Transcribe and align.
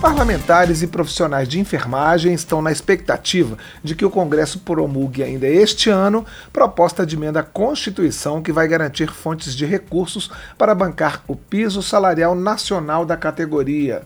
Parlamentares 0.00 0.80
e 0.80 0.86
profissionais 0.86 1.46
de 1.46 1.60
enfermagem 1.60 2.32
estão 2.32 2.62
na 2.62 2.72
expectativa 2.72 3.58
de 3.84 3.94
que 3.94 4.04
o 4.04 4.10
Congresso 4.10 4.60
promulgue 4.60 5.22
ainda 5.22 5.46
este 5.46 5.90
ano 5.90 6.24
proposta 6.50 7.04
de 7.04 7.16
emenda 7.16 7.40
à 7.40 7.42
Constituição 7.42 8.42
que 8.42 8.50
vai 8.50 8.66
garantir 8.66 9.12
fontes 9.12 9.54
de 9.54 9.66
recursos 9.66 10.30
para 10.56 10.74
bancar 10.74 11.22
o 11.28 11.36
piso 11.36 11.82
salarial 11.82 12.34
nacional 12.34 13.04
da 13.04 13.14
categoria. 13.14 14.02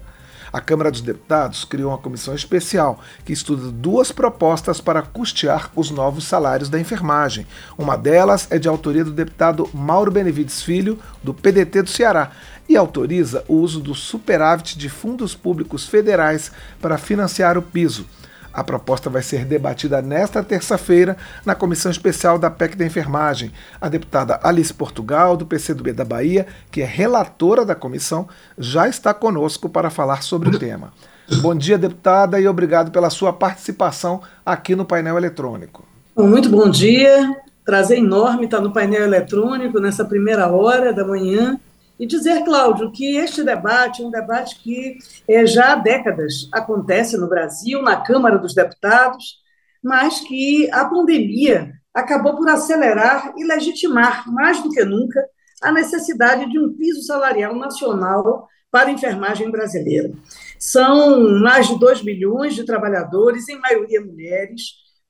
A 0.54 0.60
Câmara 0.60 0.88
dos 0.88 1.00
Deputados 1.00 1.64
criou 1.64 1.90
uma 1.90 1.98
comissão 1.98 2.32
especial 2.32 3.00
que 3.24 3.32
estuda 3.32 3.72
duas 3.72 4.12
propostas 4.12 4.80
para 4.80 5.02
custear 5.02 5.68
os 5.74 5.90
novos 5.90 6.26
salários 6.26 6.68
da 6.68 6.78
enfermagem. 6.78 7.44
Uma 7.76 7.96
delas 7.96 8.46
é 8.52 8.56
de 8.56 8.68
autoria 8.68 9.04
do 9.04 9.10
deputado 9.10 9.68
Mauro 9.74 10.12
Benevides 10.12 10.62
Filho, 10.62 10.96
do 11.24 11.34
PDT 11.34 11.82
do 11.82 11.90
Ceará, 11.90 12.30
e 12.68 12.76
autoriza 12.76 13.44
o 13.48 13.54
uso 13.54 13.80
do 13.80 13.94
superávit 13.94 14.78
de 14.78 14.88
fundos 14.88 15.34
públicos 15.34 15.86
federais 15.86 16.50
para 16.80 16.98
financiar 16.98 17.58
o 17.58 17.62
piso. 17.62 18.06
A 18.54 18.62
proposta 18.62 19.10
vai 19.10 19.20
ser 19.20 19.44
debatida 19.44 20.00
nesta 20.00 20.40
terça-feira 20.40 21.16
na 21.44 21.56
Comissão 21.56 21.90
Especial 21.90 22.38
da 22.38 22.48
PEC 22.48 22.76
da 22.76 22.86
Enfermagem. 22.86 23.50
A 23.80 23.88
deputada 23.88 24.38
Alice 24.44 24.72
Portugal, 24.72 25.36
do 25.36 25.44
PCdoB 25.44 25.92
da 25.92 26.04
Bahia, 26.04 26.46
que 26.70 26.80
é 26.80 26.84
relatora 26.84 27.64
da 27.64 27.74
comissão, 27.74 28.28
já 28.56 28.88
está 28.88 29.12
conosco 29.12 29.68
para 29.68 29.90
falar 29.90 30.22
sobre 30.22 30.50
o 30.50 30.58
tema. 30.58 30.92
Bom 31.40 31.54
dia, 31.54 31.76
deputada, 31.76 32.38
e 32.38 32.46
obrigado 32.46 32.92
pela 32.92 33.10
sua 33.10 33.32
participação 33.32 34.22
aqui 34.46 34.76
no 34.76 34.84
painel 34.84 35.16
eletrônico. 35.16 35.84
Muito 36.16 36.48
bom 36.48 36.70
dia. 36.70 37.34
Prazer 37.64 37.98
enorme 37.98 38.44
estar 38.44 38.60
no 38.60 38.72
painel 38.72 39.02
eletrônico 39.02 39.80
nessa 39.80 40.04
primeira 40.04 40.46
hora 40.46 40.92
da 40.92 41.04
manhã 41.04 41.58
e 41.98 42.06
dizer, 42.06 42.44
Cláudio, 42.44 42.90
que 42.90 43.16
este 43.16 43.44
debate 43.44 44.02
é 44.02 44.06
um 44.06 44.10
debate 44.10 44.56
que 44.60 44.98
é, 45.28 45.46
já 45.46 45.72
há 45.72 45.76
décadas 45.76 46.48
acontece 46.52 47.16
no 47.16 47.28
Brasil, 47.28 47.80
na 47.82 48.00
Câmara 48.00 48.38
dos 48.38 48.54
Deputados, 48.54 49.38
mas 49.82 50.20
que 50.20 50.68
a 50.72 50.84
pandemia 50.84 51.72
acabou 51.92 52.36
por 52.36 52.48
acelerar 52.48 53.32
e 53.36 53.44
legitimar, 53.44 54.28
mais 54.30 54.60
do 54.62 54.70
que 54.70 54.84
nunca, 54.84 55.24
a 55.62 55.70
necessidade 55.70 56.50
de 56.50 56.58
um 56.58 56.74
piso 56.74 57.02
salarial 57.02 57.54
nacional 57.54 58.48
para 58.70 58.88
a 58.88 58.92
enfermagem 58.92 59.50
brasileira. 59.50 60.10
São 60.58 61.38
mais 61.40 61.68
de 61.68 61.78
2 61.78 62.02
milhões 62.02 62.54
de 62.54 62.64
trabalhadores, 62.64 63.48
em 63.48 63.60
maioria 63.60 64.00
mulheres, 64.00 64.62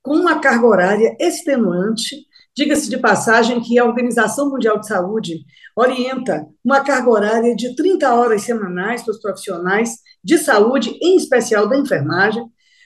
com 0.03 0.17
uma 0.17 0.39
carga 0.39 0.67
horária 0.67 1.17
extenuante. 1.19 2.27
Diga-se 2.57 2.89
de 2.89 2.99
passagem 2.99 3.61
que 3.61 3.79
a 3.79 3.85
Organização 3.85 4.49
Mundial 4.49 4.79
de 4.79 4.87
Saúde 4.87 5.45
orienta 5.75 6.47
uma 6.65 6.85
carga 6.85 7.11
horária 7.11 7.57
de 7.57 7.75
30 7.75 8.15
horas 8.15 8.43
semanais 8.43 9.03
para 9.03 9.11
os 9.11 9.21
profissionais 9.21 9.99
de 10.23 10.39
saúde, 10.39 10.97
em 11.03 11.17
especial 11.17 11.69
da 11.69 11.77
enfermagem, 11.77 12.45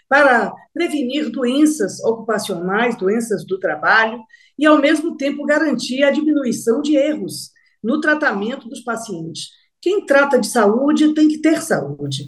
para 0.08 0.50
prevenir 0.72 1.30
doenças 1.30 2.02
ocupacionais, 2.02 2.97
doenças 2.97 3.44
do 3.47 3.58
trabalho, 3.58 4.19
e, 4.58 4.64
ao 4.64 4.78
mesmo 4.78 5.16
tempo, 5.19 5.44
garantir 5.44 6.03
a 6.03 6.10
diminuição 6.10 6.80
de 6.80 6.97
erros 6.97 7.50
no 7.84 8.00
tratamento 8.00 8.69
dos 8.69 8.80
pacientes. 8.80 9.50
Quem 9.82 10.06
trata 10.06 10.38
de 10.38 10.48
saúde 10.48 11.14
tem 11.14 11.28
que 11.28 11.38
ter 11.38 11.62
saúde. 11.62 12.25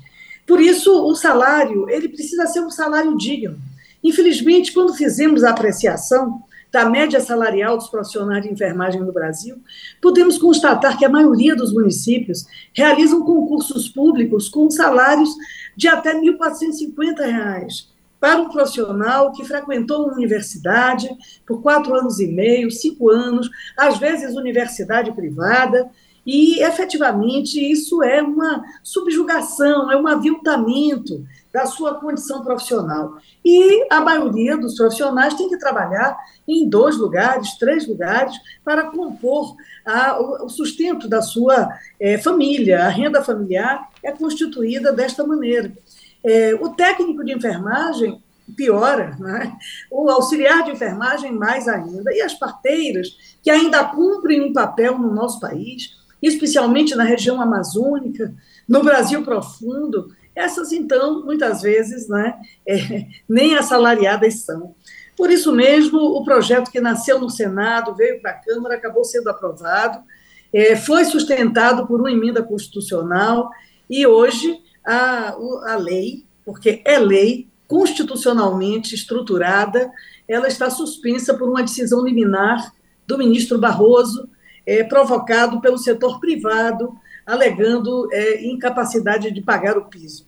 Por 0.46 0.60
isso, 0.60 0.92
o 1.06 1.14
salário 1.14 1.88
ele 1.88 2.08
precisa 2.08 2.46
ser 2.46 2.60
um 2.60 2.70
salário 2.70 3.16
digno. 3.16 3.58
Infelizmente, 4.04 4.72
quando 4.72 4.94
fizemos 4.94 5.42
a 5.42 5.50
apreciação 5.50 6.42
da 6.72 6.88
média 6.88 7.20
salarial 7.20 7.76
dos 7.76 7.88
profissionais 7.88 8.42
de 8.42 8.52
enfermagem 8.52 9.00
no 9.00 9.12
Brasil, 9.12 9.56
podemos 10.00 10.38
constatar 10.38 10.96
que 10.96 11.04
a 11.04 11.08
maioria 11.08 11.56
dos 11.56 11.72
municípios 11.72 12.46
realizam 12.72 13.24
concursos 13.24 13.88
públicos 13.88 14.48
com 14.48 14.70
salários 14.70 15.30
de 15.76 15.88
até 15.88 16.12
R$ 16.12 16.20
1.450 16.20 17.90
para 18.20 18.40
um 18.40 18.50
profissional 18.50 19.32
que 19.32 19.44
frequentou 19.44 20.04
uma 20.04 20.14
universidade 20.14 21.08
por 21.46 21.62
quatro 21.62 21.94
anos 21.94 22.20
e 22.20 22.26
meio, 22.26 22.70
cinco 22.70 23.08
anos, 23.08 23.48
às 23.76 23.98
vezes 23.98 24.36
universidade 24.36 25.10
privada, 25.12 25.90
e 26.24 26.62
efetivamente 26.62 27.58
isso 27.58 28.02
é 28.02 28.22
uma 28.22 28.62
subjugação, 28.82 29.90
é 29.90 29.96
um 29.96 30.06
aviltamento 30.06 31.26
da 31.52 31.66
sua 31.66 31.94
condição 31.94 32.42
profissional. 32.42 33.18
E 33.44 33.86
a 33.90 34.00
maioria 34.00 34.56
dos 34.56 34.76
profissionais 34.76 35.34
tem 35.34 35.48
que 35.48 35.58
trabalhar 35.58 36.16
em 36.46 36.68
dois 36.68 36.96
lugares, 36.96 37.58
três 37.58 37.86
lugares, 37.86 38.34
para 38.64 38.90
compor 38.90 39.54
a, 39.84 40.20
o 40.20 40.48
sustento 40.48 41.08
da 41.08 41.22
sua 41.22 41.68
é, 41.98 42.18
família. 42.18 42.84
A 42.84 42.88
renda 42.88 43.22
familiar 43.22 43.88
é 44.02 44.12
constituída 44.12 44.92
desta 44.92 45.26
maneira. 45.26 45.72
É, 46.22 46.54
o 46.54 46.70
técnico 46.70 47.24
de 47.24 47.32
enfermagem 47.32 48.22
piora, 48.56 49.16
né? 49.18 49.56
o 49.90 50.08
auxiliar 50.10 50.64
de 50.64 50.72
enfermagem 50.72 51.32
mais 51.32 51.68
ainda, 51.68 52.12
e 52.12 52.20
as 52.20 52.34
parteiras, 52.34 53.16
que 53.42 53.50
ainda 53.50 53.84
cumprem 53.84 54.40
um 54.42 54.52
papel 54.52 54.98
no 54.98 55.12
nosso 55.12 55.40
país, 55.40 55.96
especialmente 56.20 56.94
na 56.94 57.04
região 57.04 57.40
amazônica, 57.40 58.34
no 58.68 58.82
Brasil 58.82 59.22
profundo, 59.22 60.14
essas, 60.34 60.72
então, 60.72 61.24
muitas 61.24 61.62
vezes, 61.62 62.08
né, 62.08 62.34
é, 62.66 63.06
nem 63.28 63.56
assalariadas 63.56 64.40
são. 64.40 64.74
Por 65.16 65.30
isso 65.30 65.52
mesmo, 65.52 65.98
o 65.98 66.24
projeto 66.24 66.70
que 66.70 66.80
nasceu 66.80 67.20
no 67.20 67.28
Senado, 67.28 67.94
veio 67.94 68.20
para 68.20 68.30
a 68.30 68.40
Câmara, 68.40 68.76
acabou 68.76 69.04
sendo 69.04 69.28
aprovado, 69.28 70.02
é, 70.52 70.76
foi 70.76 71.04
sustentado 71.04 71.86
por 71.86 72.00
uma 72.00 72.10
emenda 72.10 72.42
constitucional 72.42 73.50
e 73.88 74.06
hoje 74.06 74.60
a, 74.84 75.36
a 75.66 75.76
lei, 75.76 76.24
porque 76.44 76.80
é 76.84 76.98
lei 76.98 77.48
constitucionalmente 77.68 78.94
estruturada, 78.94 79.92
ela 80.26 80.48
está 80.48 80.70
suspensa 80.70 81.34
por 81.34 81.48
uma 81.48 81.62
decisão 81.62 82.04
liminar 82.04 82.72
do 83.06 83.18
ministro 83.18 83.58
Barroso, 83.58 84.28
é, 84.66 84.82
provocado 84.82 85.60
pelo 85.60 85.78
setor 85.78 86.18
privado, 86.18 86.96
alegando 87.30 88.08
é, 88.12 88.44
incapacidade 88.44 89.30
de 89.30 89.40
pagar 89.40 89.78
o 89.78 89.84
piso. 89.84 90.26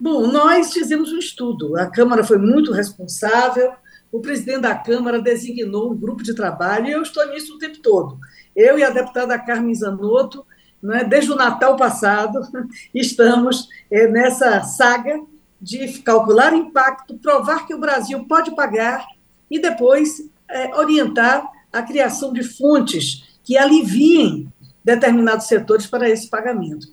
Bom, 0.00 0.26
nós 0.28 0.72
fizemos 0.72 1.12
um 1.12 1.18
estudo, 1.18 1.76
a 1.76 1.86
Câmara 1.86 2.24
foi 2.24 2.38
muito 2.38 2.72
responsável, 2.72 3.72
o 4.10 4.20
presidente 4.20 4.60
da 4.60 4.74
Câmara 4.74 5.20
designou 5.20 5.92
um 5.92 5.96
grupo 5.96 6.22
de 6.22 6.34
trabalho 6.34 6.86
e 6.86 6.92
eu 6.92 7.02
estou 7.02 7.26
nisso 7.28 7.56
o 7.56 7.58
tempo 7.58 7.78
todo. 7.80 8.18
Eu 8.56 8.78
e 8.78 8.84
a 8.84 8.90
deputada 8.90 9.38
Carmen 9.38 9.74
Zanotto, 9.74 10.46
né, 10.82 11.04
desde 11.04 11.32
o 11.32 11.36
Natal 11.36 11.76
passado, 11.76 12.40
estamos 12.94 13.68
é, 13.90 14.06
nessa 14.06 14.62
saga 14.62 15.20
de 15.60 15.98
calcular 16.02 16.54
impacto, 16.54 17.18
provar 17.18 17.66
que 17.66 17.74
o 17.74 17.80
Brasil 17.80 18.24
pode 18.24 18.54
pagar 18.54 19.04
e 19.50 19.58
depois 19.58 20.22
é, 20.48 20.74
orientar 20.76 21.44
a 21.72 21.82
criação 21.82 22.32
de 22.32 22.42
fontes 22.42 23.36
que 23.42 23.58
aliviem 23.58 24.50
determinados 24.88 25.46
setores 25.46 25.86
para 25.86 26.08
esse 26.08 26.28
pagamento. 26.28 26.86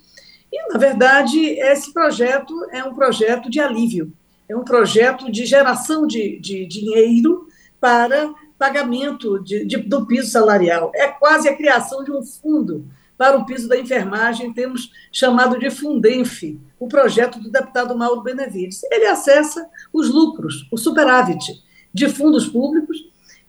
E, 0.52 0.74
na 0.74 0.78
verdade, 0.78 1.40
esse 1.40 1.94
projeto 1.94 2.54
é 2.72 2.84
um 2.84 2.94
projeto 2.94 3.50
de 3.50 3.60
alívio, 3.60 4.12
é 4.50 4.56
um 4.56 4.64
projeto 4.64 5.32
de 5.32 5.46
geração 5.46 6.06
de, 6.06 6.40
de 6.40 6.66
dinheiro 6.66 7.48
para 7.80 8.34
pagamento 8.58 9.40
de, 9.44 9.66
de, 9.66 9.78
do 9.78 10.06
piso 10.06 10.30
salarial. 10.30 10.92
É 10.94 11.08
quase 11.08 11.48
a 11.48 11.56
criação 11.56 12.04
de 12.04 12.12
um 12.12 12.22
fundo 12.24 12.86
para 13.18 13.38
o 13.38 13.46
piso 13.46 13.70
da 13.70 13.80
enfermagem, 13.80 14.52
temos 14.52 14.92
chamado 15.12 15.58
de 15.58 15.70
Fundenf, 15.70 16.44
o 16.78 16.88
projeto 16.88 17.40
do 17.40 17.50
deputado 17.50 17.98
Mauro 17.98 18.22
Benevides. 18.22 18.84
Ele 18.92 19.06
acessa 19.06 19.70
os 19.94 20.10
lucros, 20.10 20.68
o 20.70 20.78
superávit 20.78 21.64
de 21.94 22.10
fundos 22.10 22.46
públicos, 22.46 22.98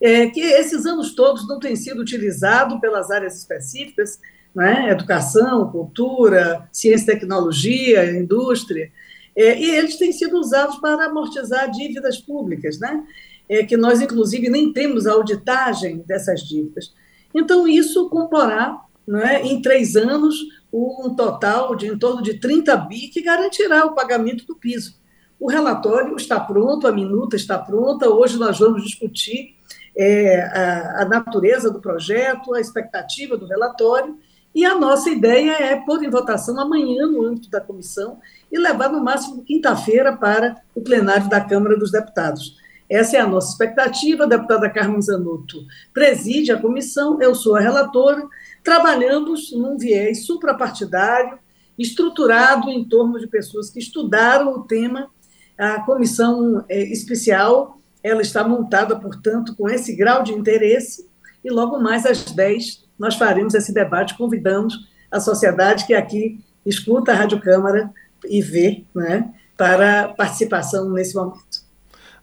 é, 0.01 0.29
que 0.29 0.41
esses 0.41 0.87
anos 0.87 1.15
todos 1.15 1.49
não 1.49 1.59
têm 1.59 1.75
sido 1.75 2.01
utilizados 2.01 2.79
pelas 2.81 3.11
áreas 3.11 3.37
específicas, 3.37 4.21
né? 4.57 4.91
educação, 4.91 5.71
cultura, 5.71 6.67
ciência 6.73 7.13
e 7.13 7.15
tecnologia, 7.15 8.11
indústria, 8.11 8.91
é, 9.37 9.61
e 9.61 9.71
eles 9.71 9.97
têm 9.97 10.13
sido 10.13 10.39
usados 10.39 10.77
para 10.77 11.05
amortizar 11.05 11.71
dívidas 11.71 12.17
públicas, 12.17 12.79
né? 12.79 13.05
É, 13.49 13.63
que 13.63 13.77
nós, 13.77 14.01
inclusive, 14.01 14.49
nem 14.49 14.73
temos 14.73 15.07
a 15.07 15.13
auditagem 15.13 15.99
dessas 15.99 16.41
dívidas. 16.41 16.95
Então, 17.35 17.69
isso 17.69 18.09
comporá, 18.09 18.81
né, 19.07 19.43
em 19.43 19.61
três 19.61 19.95
anos, 19.95 20.35
um 20.73 21.15
total 21.15 21.77
de 21.77 21.87
em 21.87 21.99
torno 21.99 22.23
de 22.23 22.41
30 22.41 22.75
bi 22.77 23.09
que 23.09 23.21
garantirá 23.21 23.85
o 23.85 23.95
pagamento 23.95 24.47
do 24.47 24.57
piso. 24.57 24.97
O 25.39 25.49
relatório 25.49 26.17
está 26.17 26.41
pronto, 26.41 26.89
a 26.89 26.93
minuta 26.93 27.37
está 27.37 27.59
pronta, 27.59 28.09
hoje 28.09 28.39
nós 28.39 28.59
vamos 28.59 28.83
discutir 28.83 29.55
é, 29.97 30.41
a, 30.43 31.03
a 31.03 31.05
natureza 31.05 31.71
do 31.71 31.81
projeto, 31.81 32.55
a 32.55 32.61
expectativa 32.61 33.37
do 33.37 33.47
relatório, 33.47 34.19
e 34.57 34.65
a 34.65 34.75
nossa 34.75 35.11
ideia 35.11 35.51
é 35.51 35.77
pôr 35.77 36.03
em 36.03 36.09
votação 36.09 36.59
amanhã 36.59 37.07
no 37.07 37.27
âmbito 37.27 37.51
da 37.51 37.61
comissão 37.61 38.19
e 38.51 38.59
levar 38.59 38.89
no 38.89 39.05
máximo 39.05 39.45
quinta-feira 39.45 40.17
para 40.17 40.57
o 40.75 40.81
plenário 40.81 41.29
da 41.29 41.43
Câmara 41.43 41.77
dos 41.77 41.93
Deputados. 41.93 42.57
Essa 42.89 43.19
é 43.19 43.21
a 43.21 43.27
nossa 43.27 43.53
expectativa. 43.53 44.25
A 44.25 44.27
deputada 44.27 44.71
Carmen 44.71 45.03
Zanotto 45.03 45.59
preside 45.93 46.53
a 46.53 46.59
comissão, 46.59 47.21
eu 47.21 47.35
sou 47.35 47.55
a 47.55 47.61
relatora. 47.61 48.27
Trabalhamos 48.65 49.53
num 49.53 49.77
viés 49.77 50.25
suprapartidário 50.25 51.39
estruturado 51.79 52.71
em 52.71 52.83
torno 52.83 53.21
de 53.21 53.27
pessoas 53.27 53.69
que 53.69 53.79
estudaram 53.79 54.55
o 54.55 54.63
tema. 54.63 55.11
A 55.59 55.83
comissão 55.83 56.65
é, 56.67 56.81
especial 56.81 57.79
ela 58.03 58.23
está 58.23 58.43
montada, 58.43 58.97
portanto, 58.97 59.55
com 59.55 59.69
esse 59.69 59.95
grau 59.95 60.23
de 60.23 60.33
interesse, 60.33 61.07
e 61.45 61.51
logo 61.51 61.79
mais 61.79 62.07
às 62.07 62.25
10 62.25 62.86
nós 62.99 63.15
faremos 63.17 63.55
esse 63.55 63.73
debate, 63.73 64.17
convidamos 64.17 64.89
a 65.11 65.21
sociedade 65.21 65.87
que 65.87 65.95
aqui 65.95 66.41
escuta 66.65 67.13
a 67.13 67.15
Rádio 67.15 67.41
Câmara 67.41 67.91
e 68.29 68.43
vê, 68.43 68.85
né, 68.95 69.33
para 69.57 70.09
participação 70.09 70.91
nesse 70.91 71.15
momento. 71.15 71.46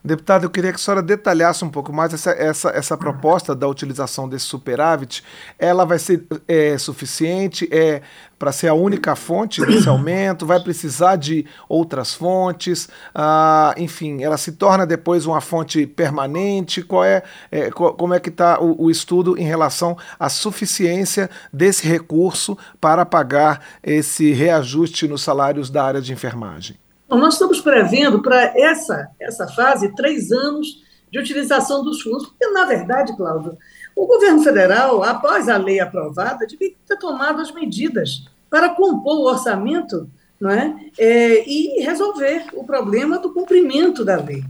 Deputado, 0.06 0.44
eu 0.44 0.50
queria 0.50 0.70
que 0.70 0.76
a 0.76 0.78
senhora 0.78 1.02
detalhasse 1.02 1.64
um 1.64 1.70
pouco 1.70 1.90
mais 1.90 2.12
essa, 2.12 2.32
essa, 2.32 2.68
essa 2.68 2.94
proposta 2.94 3.54
da 3.54 3.66
utilização 3.66 4.28
desse 4.28 4.44
superávit. 4.44 5.24
Ela 5.58 5.86
vai 5.86 5.98
ser 5.98 6.26
é, 6.46 6.76
suficiente 6.76 7.66
é, 7.72 8.02
para 8.38 8.52
ser 8.52 8.68
a 8.68 8.74
única 8.74 9.16
fonte 9.16 9.64
desse 9.64 9.88
aumento? 9.88 10.44
Vai 10.44 10.60
precisar 10.60 11.16
de 11.16 11.46
outras 11.66 12.12
fontes? 12.12 12.86
Ah, 13.14 13.74
enfim, 13.78 14.22
ela 14.22 14.36
se 14.36 14.52
torna 14.52 14.86
depois 14.86 15.24
uma 15.24 15.40
fonte 15.40 15.86
permanente? 15.86 16.82
Qual 16.82 17.02
é, 17.02 17.22
é 17.50 17.70
como 17.70 18.12
é 18.12 18.20
que 18.20 18.28
está 18.28 18.60
o, 18.60 18.84
o 18.84 18.90
estudo 18.90 19.38
em 19.38 19.44
relação 19.44 19.96
à 20.20 20.28
suficiência 20.28 21.30
desse 21.50 21.88
recurso 21.88 22.58
para 22.78 23.06
pagar 23.06 23.64
esse 23.82 24.34
reajuste 24.34 25.08
nos 25.08 25.22
salários 25.22 25.70
da 25.70 25.82
área 25.82 26.02
de 26.02 26.12
enfermagem? 26.12 26.83
Bom, 27.14 27.20
nós 27.20 27.34
estamos 27.34 27.60
prevendo 27.60 28.20
para 28.20 28.58
essa, 28.58 29.08
essa 29.20 29.46
fase 29.46 29.94
três 29.94 30.32
anos 30.32 30.82
de 31.12 31.16
utilização 31.16 31.84
dos 31.84 32.02
fundos, 32.02 32.26
porque, 32.26 32.44
na 32.48 32.64
verdade, 32.64 33.16
Cláudio, 33.16 33.56
o 33.94 34.04
governo 34.04 34.42
federal, 34.42 35.00
após 35.04 35.48
a 35.48 35.56
lei 35.56 35.78
aprovada, 35.78 36.44
devia 36.44 36.72
ter 36.84 36.98
tomado 36.98 37.40
as 37.40 37.52
medidas 37.52 38.24
para 38.50 38.70
compor 38.70 39.18
o 39.18 39.30
orçamento 39.30 40.10
não 40.40 40.50
é? 40.50 40.74
é 40.98 41.48
e 41.48 41.80
resolver 41.84 42.46
o 42.52 42.64
problema 42.64 43.16
do 43.20 43.32
cumprimento 43.32 44.04
da 44.04 44.16
lei. 44.16 44.42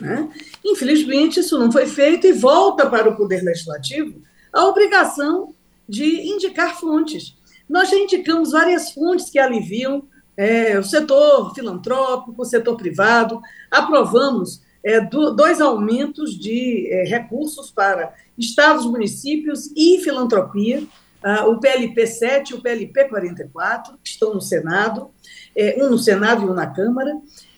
Né? 0.00 0.28
Infelizmente, 0.64 1.38
isso 1.38 1.56
não 1.60 1.70
foi 1.70 1.86
feito 1.86 2.26
e 2.26 2.32
volta 2.32 2.90
para 2.90 3.08
o 3.08 3.16
Poder 3.16 3.40
Legislativo 3.40 4.20
a 4.52 4.64
obrigação 4.64 5.54
de 5.88 6.28
indicar 6.28 6.76
fontes. 6.76 7.36
Nós 7.68 7.88
já 7.88 7.94
indicamos 7.94 8.50
várias 8.50 8.90
fontes 8.90 9.30
que 9.30 9.38
aliviam 9.38 10.08
é, 10.36 10.78
o 10.78 10.82
setor 10.82 11.54
filantrópico, 11.54 12.42
o 12.42 12.44
setor 12.44 12.76
privado, 12.76 13.40
aprovamos 13.70 14.62
é, 14.82 15.00
do, 15.00 15.32
dois 15.32 15.60
aumentos 15.60 16.38
de 16.38 16.88
é, 16.90 17.04
recursos 17.04 17.70
para 17.70 18.14
estados, 18.38 18.86
municípios 18.86 19.70
e 19.76 19.98
filantropia, 20.02 20.82
ah, 21.22 21.46
o 21.46 21.60
PLP 21.60 22.06
7 22.06 22.50
e 22.50 22.54
o 22.54 22.62
PLP 22.62 23.04
44, 23.04 23.98
que 24.02 24.08
estão 24.08 24.32
no 24.32 24.40
Senado, 24.40 25.10
é, 25.54 25.76
um 25.84 25.90
no 25.90 25.98
Senado 25.98 26.42
e 26.42 26.48
um 26.48 26.54
na 26.54 26.66
Câmara. 26.66 27.14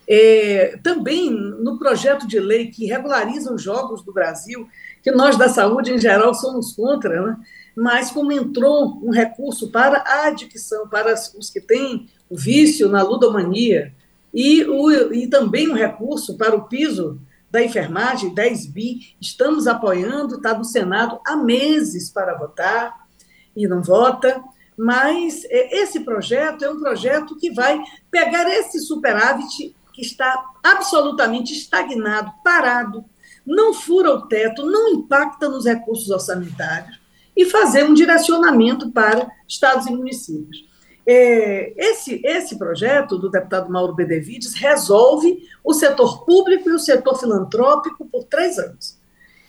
É, 0.08 0.78
também 0.82 1.30
no 1.30 1.78
projeto 1.78 2.26
de 2.26 2.40
lei 2.40 2.66
que 2.66 2.86
regulariza 2.86 3.54
os 3.54 3.62
jogos 3.62 4.02
do 4.02 4.12
Brasil, 4.12 4.68
que 5.00 5.12
nós 5.12 5.38
da 5.38 5.48
saúde 5.48 5.92
em 5.92 5.98
geral 5.98 6.34
somos 6.34 6.72
contra, 6.72 7.22
né? 7.22 7.36
Mas 7.76 8.10
como 8.10 8.32
entrou 8.32 9.00
um 9.02 9.10
recurso 9.10 9.70
para 9.70 9.98
a 9.98 10.26
adicção, 10.26 10.88
para 10.88 11.14
os 11.14 11.50
que 11.50 11.60
têm 11.60 12.08
o 12.28 12.36
vício 12.36 12.88
na 12.88 13.02
ludomania, 13.02 13.94
e, 14.32 14.64
o, 14.64 15.12
e 15.12 15.26
também 15.26 15.68
um 15.68 15.74
recurso 15.74 16.36
para 16.36 16.56
o 16.56 16.64
piso 16.64 17.20
da 17.50 17.62
enfermagem, 17.62 18.32
10 18.32 18.66
bi, 18.66 19.14
estamos 19.20 19.66
apoiando, 19.66 20.36
está 20.36 20.56
no 20.56 20.64
Senado 20.64 21.20
há 21.26 21.36
meses 21.36 22.10
para 22.10 22.36
votar, 22.36 23.06
e 23.54 23.68
não 23.68 23.82
vota, 23.82 24.42
mas 24.76 25.44
é, 25.44 25.82
esse 25.82 26.00
projeto 26.00 26.64
é 26.64 26.70
um 26.70 26.80
projeto 26.80 27.36
que 27.36 27.52
vai 27.52 27.78
pegar 28.10 28.48
esse 28.48 28.80
superávit 28.80 29.76
que 29.92 30.00
está 30.00 30.50
absolutamente 30.62 31.52
estagnado, 31.52 32.32
parado, 32.42 33.04
não 33.44 33.74
fura 33.74 34.12
o 34.12 34.22
teto, 34.22 34.64
não 34.64 34.88
impacta 34.88 35.48
nos 35.48 35.66
recursos 35.66 36.08
orçamentários, 36.08 37.01
e 37.36 37.46
fazer 37.46 37.84
um 37.84 37.94
direcionamento 37.94 38.90
para 38.90 39.30
estados 39.48 39.86
e 39.86 39.90
municípios. 39.90 40.70
É, 41.04 41.72
esse, 41.76 42.20
esse 42.24 42.56
projeto 42.56 43.18
do 43.18 43.30
deputado 43.30 43.70
Mauro 43.70 43.94
Bedevides 43.94 44.54
resolve 44.54 45.42
o 45.64 45.72
setor 45.72 46.24
público 46.24 46.68
e 46.68 46.72
o 46.72 46.78
setor 46.78 47.18
filantrópico 47.18 48.06
por 48.06 48.24
três 48.24 48.58
anos. 48.58 48.98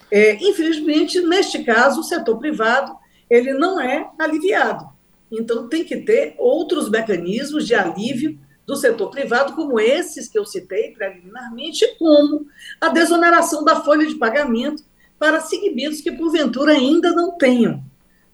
É, 0.09 0.35
infelizmente, 0.35 1.21
neste 1.21 1.63
caso, 1.63 2.01
o 2.01 2.03
setor 2.03 2.37
privado 2.37 2.95
ele 3.29 3.53
não 3.53 3.79
é 3.79 4.09
aliviado. 4.19 4.87
Então, 5.31 5.67
tem 5.67 5.83
que 5.83 5.97
ter 5.97 6.35
outros 6.37 6.89
mecanismos 6.89 7.65
de 7.65 7.73
alívio 7.73 8.39
do 8.65 8.75
setor 8.75 9.09
privado, 9.09 9.53
como 9.53 9.79
esses 9.79 10.27
que 10.27 10.37
eu 10.37 10.45
citei 10.45 10.91
preliminarmente, 10.91 11.85
como 11.97 12.45
a 12.79 12.89
desoneração 12.89 13.63
da 13.63 13.81
folha 13.81 14.07
de 14.07 14.15
pagamento 14.15 14.83
para 15.23 15.39
segmentos 15.39 16.01
que, 16.01 16.11
porventura, 16.11 16.73
ainda 16.73 17.13
não 17.13 17.37
tenham. 17.37 17.81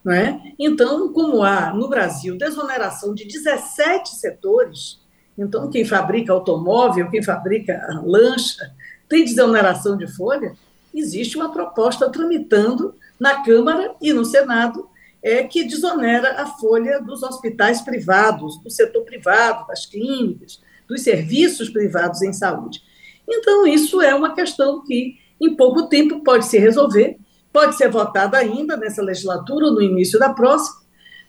Não 0.04 0.12
é? 0.12 0.42
Então, 0.58 1.14
como 1.14 1.44
há 1.44 1.72
no 1.72 1.88
Brasil 1.88 2.36
desoneração 2.36 3.14
de 3.14 3.26
17 3.26 4.16
setores, 4.16 5.00
então 5.38 5.70
quem 5.70 5.86
fabrica 5.86 6.34
automóvel, 6.34 7.08
quem 7.12 7.22
fabrica 7.22 7.80
lancha, 8.04 8.74
tem 9.08 9.24
desoneração 9.24 9.96
de 9.98 10.08
folha, 10.08 10.56
existe 10.92 11.38
uma 11.38 11.52
proposta 11.54 12.10
tramitando 12.10 12.96
na 13.20 13.44
Câmara 13.44 13.94
e 14.02 14.12
no 14.12 14.26
Senado 14.26 14.90
é 15.22 15.44
que 15.44 15.66
desonera 15.66 16.42
a 16.42 16.48
folha 16.48 17.00
dos 17.00 17.22
hospitais 17.22 17.82
privados, 17.82 18.58
do 18.64 18.72
setor 18.72 19.04
privado, 19.04 19.68
das 19.68 19.86
clínicas, 19.86 20.60
dos 20.88 21.04
serviços 21.04 21.70
privados 21.70 22.24
em 22.24 22.34
saúde. 22.34 22.82
Então, 23.28 23.68
isso 23.68 24.02
é 24.02 24.16
uma 24.16 24.34
questão 24.34 24.84
que, 24.84 25.20
em 25.42 25.56
pouco 25.56 25.88
tempo, 25.88 26.24
pode 26.24 26.46
se 26.46 26.58
resolver, 26.58 27.18
pode 27.52 27.76
ser 27.76 27.90
votada 27.90 28.38
ainda 28.38 28.78
nessa 28.78 29.02
legislatura 29.02 29.68
ou 29.68 29.74
no 29.74 29.82
início 29.82 30.20
da 30.20 30.34
próxima, 30.34 30.80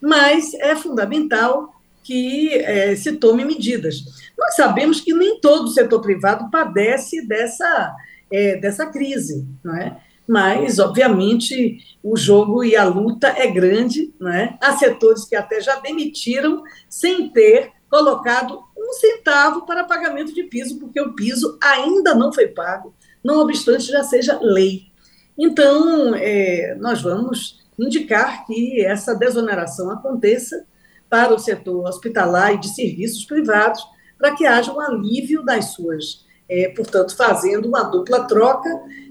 mas 0.00 0.54
é 0.54 0.74
fundamental 0.74 1.74
que 2.02 2.54
é, 2.54 2.96
se 2.96 3.12
tome 3.12 3.44
medidas. 3.44 4.02
Nós 4.38 4.54
sabemos 4.54 5.00
que 5.00 5.12
nem 5.12 5.40
todo 5.40 5.64
o 5.64 5.70
setor 5.70 6.00
privado 6.00 6.50
padece 6.50 7.26
dessa, 7.26 7.94
é, 8.30 8.56
dessa 8.56 8.86
crise, 8.86 9.46
não 9.62 9.76
é? 9.76 10.00
mas, 10.30 10.78
obviamente, 10.78 11.78
o 12.00 12.16
jogo 12.16 12.62
e 12.62 12.76
a 12.76 12.84
luta 12.84 13.26
é 13.36 13.48
grande. 13.48 14.14
Né? 14.20 14.56
Há 14.62 14.76
setores 14.76 15.24
que 15.24 15.34
até 15.34 15.60
já 15.60 15.80
demitiram 15.80 16.62
sem 16.88 17.28
ter 17.30 17.72
colocado 17.90 18.62
um 18.78 18.92
centavo 18.92 19.66
para 19.66 19.82
pagamento 19.82 20.32
de 20.32 20.44
piso, 20.44 20.78
porque 20.78 21.00
o 21.00 21.14
piso 21.14 21.58
ainda 21.60 22.14
não 22.14 22.32
foi 22.32 22.46
pago, 22.46 22.94
não 23.22 23.40
obstante 23.40 23.86
já 23.86 24.02
seja 24.02 24.38
lei. 24.40 24.90
Então, 25.36 26.14
é, 26.14 26.76
nós 26.80 27.02
vamos 27.02 27.60
indicar 27.78 28.46
que 28.46 28.84
essa 28.84 29.14
desoneração 29.14 29.90
aconteça 29.90 30.66
para 31.08 31.34
o 31.34 31.38
setor 31.38 31.86
hospitalar 31.86 32.54
e 32.54 32.60
de 32.60 32.68
serviços 32.74 33.24
privados, 33.24 33.82
para 34.18 34.34
que 34.34 34.46
haja 34.46 34.72
um 34.72 34.80
alívio 34.80 35.42
das 35.42 35.72
suas, 35.72 36.26
é, 36.48 36.68
portanto, 36.68 37.16
fazendo 37.16 37.66
uma 37.66 37.82
dupla 37.82 38.26
troca 38.26 38.68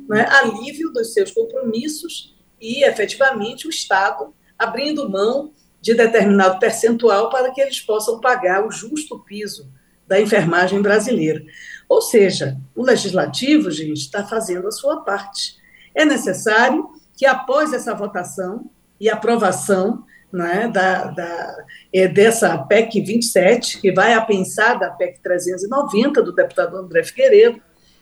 né, 0.08 0.26
alívio 0.30 0.92
dos 0.92 1.14
seus 1.14 1.32
compromissos 1.32 2.36
e, 2.62 2.84
efetivamente, 2.84 3.68
o 3.68 3.70
Estado 3.70 4.34
abrindo 4.58 5.10
mão 5.10 5.52
de 5.82 5.94
determinado 5.94 6.60
percentual 6.60 7.30
para 7.30 7.52
que 7.52 7.62
eles 7.62 7.80
possam 7.80 8.20
pagar 8.20 8.66
o 8.66 8.72
justo 8.72 9.20
piso 9.20 9.72
da 10.06 10.20
enfermagem 10.20 10.82
brasileira. 10.82 11.42
Ou 11.90 12.04
seja, 12.04 12.56
o 12.76 12.84
legislativo, 12.84 13.72
gente, 13.72 14.00
está 14.00 14.24
fazendo 14.24 14.68
a 14.68 14.72
sua 14.72 15.02
parte. 15.02 15.56
É 15.96 16.06
necessário 16.06 16.88
que, 17.18 17.26
após 17.26 17.74
essa 17.74 17.96
votação 17.96 18.70
e 19.00 19.10
aprovação 19.10 20.06
né, 20.32 20.68
da, 20.68 21.06
da, 21.06 21.66
é, 21.92 22.08
dessa 22.08 22.56
PEC 22.60 23.02
27, 23.02 23.82
que 23.82 23.92
vai 23.92 24.14
a 24.14 24.22
pensar 24.22 24.76
da 24.76 24.92
PEC 24.92 25.20
390 25.20 26.22
do 26.22 26.32
deputado 26.32 26.78
André 26.78 27.04
Figueiredo, 27.04 27.60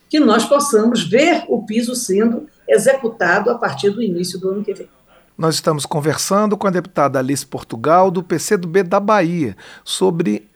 que 0.10 0.20
nós 0.20 0.46
possamos 0.46 1.08
ver 1.08 1.46
o 1.48 1.66
piso 1.66 1.96
sendo 1.96 2.48
executado 2.68 3.50
a 3.50 3.58
partir 3.58 3.90
do 3.90 4.02
início 4.02 4.38
do 4.38 4.50
ano 4.50 4.64
que 4.64 4.74
vem. 4.74 4.90
Nós 5.38 5.56
estamos 5.56 5.86
conversando 5.86 6.58
com 6.58 6.68
a 6.68 6.72
deputada 6.72 7.20
Alice 7.20 7.46
Portugal, 7.46 8.10
do 8.10 8.24
PCdoB 8.24 8.84
da 8.84 9.00
Bahia, 9.00 9.56
sobre 9.84 10.50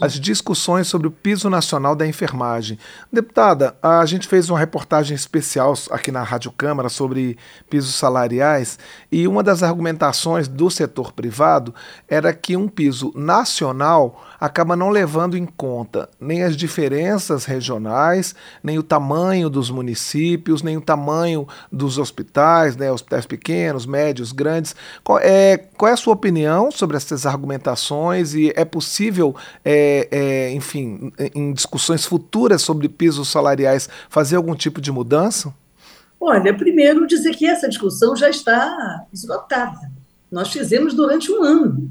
as 0.00 0.14
discussões 0.14 0.86
sobre 0.86 1.08
o 1.08 1.10
piso 1.10 1.48
nacional 1.50 1.94
da 1.94 2.06
enfermagem. 2.06 2.78
Deputada, 3.12 3.76
a 3.82 4.04
gente 4.06 4.28
fez 4.28 4.50
uma 4.50 4.58
reportagem 4.58 5.14
especial 5.14 5.74
aqui 5.90 6.10
na 6.10 6.22
Rádio 6.22 6.52
Câmara 6.52 6.88
sobre 6.88 7.36
pisos 7.68 7.94
salariais 7.94 8.78
e 9.10 9.26
uma 9.26 9.42
das 9.42 9.62
argumentações 9.62 10.48
do 10.48 10.70
setor 10.70 11.12
privado 11.12 11.74
era 12.08 12.32
que 12.32 12.56
um 12.56 12.68
piso 12.68 13.12
nacional 13.14 14.24
acaba 14.40 14.76
não 14.76 14.90
levando 14.90 15.36
em 15.36 15.46
conta 15.46 16.08
nem 16.20 16.42
as 16.42 16.56
diferenças 16.56 17.44
regionais, 17.44 18.34
nem 18.62 18.78
o 18.78 18.82
tamanho 18.82 19.48
dos 19.48 19.70
municípios, 19.70 20.62
nem 20.62 20.76
o 20.76 20.80
tamanho 20.80 21.46
dos 21.70 21.98
hospitais, 21.98 22.76
né, 22.76 22.90
hospitais 22.90 23.26
pequenos, 23.26 23.86
médios, 23.86 24.32
grandes. 24.32 24.74
Qual 25.02 25.18
é, 25.18 25.56
qual 25.56 25.90
é 25.90 25.92
a 25.94 25.96
sua 25.96 26.14
opinião 26.14 26.70
sobre 26.70 26.96
essas 26.96 27.26
argumentações 27.26 28.34
e 28.34 28.52
é 28.56 28.64
possível, 28.64 29.34
é, 29.64 29.83
é, 30.10 30.52
enfim, 30.52 31.12
em 31.34 31.52
discussões 31.52 32.04
futuras 32.04 32.62
sobre 32.62 32.88
pisos 32.88 33.28
salariais, 33.28 33.88
fazer 34.08 34.36
algum 34.36 34.54
tipo 34.54 34.80
de 34.80 34.90
mudança? 34.90 35.52
Olha, 36.20 36.56
primeiro 36.56 37.06
dizer 37.06 37.34
que 37.36 37.46
essa 37.46 37.68
discussão 37.68 38.16
já 38.16 38.30
está 38.30 39.04
esgotada. 39.12 39.90
Nós 40.30 40.50
fizemos 40.50 40.94
durante 40.94 41.30
um 41.30 41.42
ano. 41.42 41.90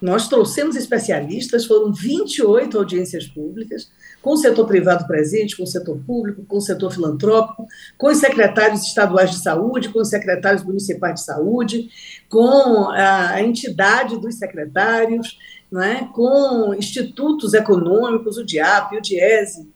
Nós 0.00 0.28
trouxemos 0.28 0.76
especialistas, 0.76 1.66
foram 1.66 1.92
28 1.92 2.78
audiências 2.78 3.26
públicas, 3.26 3.90
com 4.22 4.30
o 4.30 4.36
setor 4.36 4.66
privado 4.66 5.06
presente, 5.06 5.56
com 5.56 5.64
o 5.64 5.66
setor 5.66 5.98
público, 6.06 6.44
com 6.46 6.56
o 6.56 6.60
setor 6.60 6.90
filantrópico, 6.90 7.66
com 7.98 8.08
os 8.08 8.16
secretários 8.16 8.82
estaduais 8.82 9.30
de 9.30 9.42
saúde, 9.42 9.90
com 9.90 10.00
os 10.00 10.08
secretários 10.08 10.64
municipais 10.64 11.16
de 11.16 11.24
saúde, 11.24 11.90
com 12.28 12.88
a 12.90 13.42
entidade 13.42 14.18
dos 14.18 14.36
secretários, 14.36 15.38
né, 15.70 16.08
com 16.14 16.74
institutos 16.74 17.52
econômicos, 17.52 18.38
o 18.38 18.44
DIAP, 18.44 18.96
o 18.96 19.02
DIESE, 19.02 19.68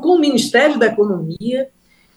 com 0.00 0.16
o 0.16 0.20
Ministério 0.20 0.78
da 0.78 0.86
Economia, 0.86 1.68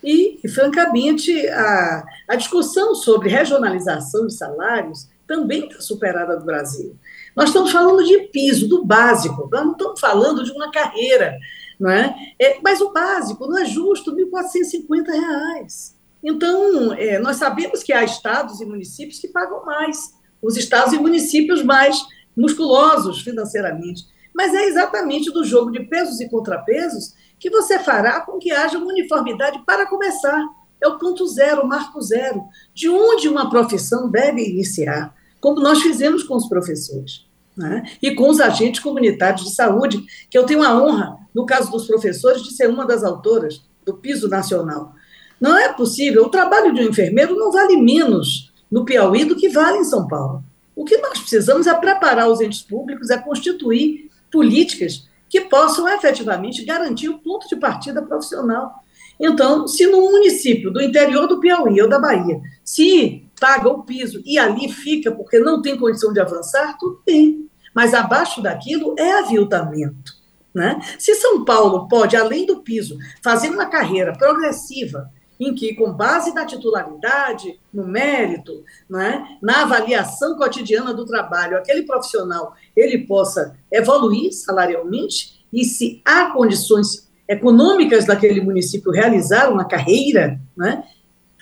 e, 0.04 0.40
francamente, 0.48 1.48
a, 1.50 2.06
a 2.28 2.36
discussão 2.36 2.96
sobre 2.96 3.30
regionalização 3.30 4.28
de 4.28 4.34
salários 4.34 5.10
também 5.30 5.68
está 5.68 5.80
superada 5.80 6.36
no 6.36 6.44
Brasil. 6.44 6.98
Nós 7.36 7.50
estamos 7.50 7.72
falando 7.72 8.04
de 8.04 8.18
piso, 8.30 8.68
do 8.68 8.84
básico, 8.84 9.48
nós 9.52 9.64
não 9.64 9.74
estamos 9.74 10.00
falando 10.00 10.44
de 10.44 10.52
uma 10.52 10.72
carreira, 10.72 11.38
não 11.80 11.92
é? 11.92 12.16
é 12.40 12.60
mas 12.64 12.82
o 12.82 12.92
básico 12.92 13.46
não 13.46 13.60
é 13.60 13.66
justo, 13.66 14.10
R$ 14.14 14.26
1.450. 14.26 15.94
Então, 16.24 16.94
é, 16.96 17.20
nós 17.20 17.36
sabemos 17.38 17.84
que 17.84 17.94
há 17.94 18.04
estados 18.04 18.60
e 18.60 18.66
municípios 18.66 19.20
que 19.20 19.28
pagam 19.28 19.64
mais, 19.64 20.16
os 20.42 20.58
estados 20.58 20.94
e 20.94 20.98
municípios 20.98 21.64
mais 21.64 22.04
musculosos 22.36 23.22
financeiramente. 23.22 24.08
Mas 24.34 24.56
é 24.56 24.66
exatamente 24.66 25.32
do 25.32 25.46
jogo 25.46 25.70
de 25.70 25.82
pesos 25.82 26.20
e 26.20 26.28
contrapesos 26.28 27.14
que 27.40 27.52
você 27.52 27.78
fará 27.78 28.22
com 28.22 28.40
que 28.40 28.52
haja 28.52 28.80
uma 28.80 28.88
uniformidade 28.88 29.64
para 29.64 29.86
começar. 29.86 30.44
É 30.82 30.88
o 30.88 30.98
ponto 30.98 31.28
zero, 31.28 31.62
o 31.62 31.68
marco 31.68 32.02
zero, 32.02 32.44
de 32.74 32.90
onde 32.90 33.30
uma 33.30 33.50
profissão 33.50 34.10
deve 34.10 34.42
iniciar 34.42 35.14
como 35.40 35.62
nós 35.62 35.82
fizemos 35.82 36.24
com 36.24 36.36
os 36.36 36.48
professores. 36.48 37.26
Né? 37.56 37.84
E 38.02 38.16
com 38.16 38.30
os 38.30 38.40
agentes 38.40 38.80
comunitários 38.80 39.44
de 39.44 39.54
saúde, 39.54 40.02
que 40.30 40.38
eu 40.38 40.46
tenho 40.46 40.64
a 40.64 40.82
honra, 40.82 41.18
no 41.34 41.46
caso 41.46 41.70
dos 41.72 41.86
professores, 41.86 42.42
de 42.42 42.54
ser 42.54 42.70
uma 42.70 42.86
das 42.86 43.04
autoras 43.04 43.62
do 43.86 43.96
piso 43.96 44.30
nacional. 44.30 44.94
Não 45.40 45.58
é 45.58 45.72
possível, 45.74 46.24
o 46.24 46.30
trabalho 46.30 46.74
de 46.74 46.82
um 46.82 46.90
enfermeiro 46.90 47.36
não 47.36 47.52
vale 47.52 47.78
menos 47.78 48.52
no 48.72 48.86
Piauí 48.86 49.26
do 49.26 49.36
que 49.36 49.50
vale 49.50 49.80
em 49.80 49.84
São 49.84 50.08
Paulo. 50.08 50.44
O 50.76 50.86
que 50.86 50.98
nós 50.98 51.20
precisamos 51.20 51.68
é 51.68 51.74
preparar 51.74 52.30
os 52.30 52.40
entes 52.40 52.62
públicos, 52.62 53.10
é 53.10 53.18
constituir 53.18 54.10
políticas 54.32 55.08
que 55.28 55.42
possam 55.42 55.88
efetivamente 55.90 56.64
garantir 56.66 57.10
o 57.10 57.20
ponto 57.20 57.48
de 57.48 57.56
partida 57.56 58.02
profissional. 58.02 58.84
Então, 59.20 59.68
se 59.68 59.86
no 59.88 60.02
município 60.12 60.72
do 60.72 60.82
interior 60.82 61.28
do 61.28 61.40
Piauí 61.40 61.82
ou 61.82 61.90
da 61.90 62.00
Bahia, 62.00 62.40
se 62.64 63.26
paga 63.40 63.70
o 63.70 63.84
piso 63.84 64.22
e 64.26 64.38
ali 64.38 64.72
fica 64.72 65.12
porque 65.12 65.40
não 65.40 65.62
tem 65.62 65.78
condição 65.78 66.12
de 66.12 66.20
avançar, 66.20 66.78
tudo 66.78 67.02
bem. 67.06 67.50
Mas 67.74 67.94
abaixo 67.94 68.42
daquilo 68.42 68.96
é 68.98 69.20
aviltamento. 69.20 70.20
Né? 70.54 70.80
Se 70.98 71.16
São 71.16 71.46
Paulo 71.46 71.88
pode, 71.88 72.16
além 72.16 72.46
do 72.46 72.62
piso, 72.62 72.98
fazer 73.24 73.50
uma 73.50 73.68
carreira 73.68 74.14
progressiva, 74.14 75.10
em 75.40 75.56
que, 75.56 75.74
com 75.74 75.94
base 75.94 76.34
na 76.34 76.46
titularidade, 76.46 77.60
no 77.74 77.88
mérito, 77.88 78.64
né, 78.90 79.38
na 79.42 79.62
avaliação 79.62 80.36
cotidiana 80.36 80.94
do 80.94 81.06
trabalho, 81.06 81.58
aquele 81.58 81.84
profissional 81.84 82.54
ele 82.76 83.06
possa 83.06 83.56
evoluir 83.72 84.34
salarialmente, 84.34 85.40
e 85.52 85.64
se 85.64 86.02
há 86.04 86.32
condições 86.32 87.10
econômicas 87.28 88.06
daquele 88.06 88.42
município 88.42 88.92
realizar 88.92 89.50
uma 89.50 89.66
carreira, 89.66 90.40
né, 90.58 90.84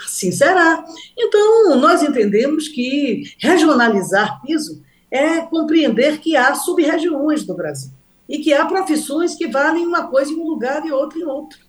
Assim 0.04 0.32
será. 0.32 0.86
Então, 1.18 1.76
nós 1.78 2.04
entendemos 2.04 2.68
que 2.68 3.24
regionalizar 3.40 4.42
piso 4.42 4.84
é 5.10 5.42
compreender 5.42 6.20
que 6.20 6.36
há 6.36 6.54
sub-regiões 6.54 7.44
do 7.44 7.56
Brasil 7.56 7.92
e 8.28 8.40
que 8.40 8.54
há 8.54 8.66
profissões 8.66 9.36
que 9.36 9.48
valem 9.48 9.88
uma 9.88 10.08
coisa 10.08 10.32
em 10.32 10.36
um 10.36 10.48
lugar 10.48 10.86
e 10.86 10.92
outra 10.92 11.18
em 11.18 11.24
outro. 11.24 11.60